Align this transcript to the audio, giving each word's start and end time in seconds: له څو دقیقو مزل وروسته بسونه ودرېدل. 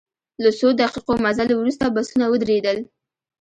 له 0.43 0.49
څو 0.59 0.67
دقیقو 0.81 1.13
مزل 1.25 1.49
وروسته 1.53 1.85
بسونه 1.95 2.25
ودرېدل. 2.27 2.77